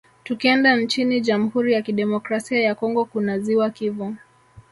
Tukienda 0.23 0.75
nchini 0.75 1.21
Jamhuri 1.21 1.73
ya 1.73 1.81
Kidemokrasia 1.81 2.61
ya 2.61 2.75
Congo 2.75 3.05
kuna 3.05 3.39
ziwa 3.39 3.69
Kivu 3.69 4.15